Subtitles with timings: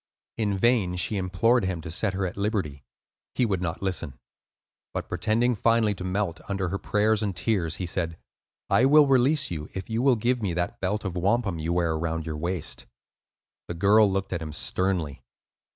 [0.35, 2.83] In vain she implored him to set her at liberty;
[3.35, 4.17] he would not listen.
[4.95, 8.17] But pretending finally to melt under her prayers and tears, he said,
[8.67, 11.93] "I will release you if you will give me that belt of wampum you wear
[11.93, 12.87] around your waist."
[13.67, 15.21] The girl looked at him sternly.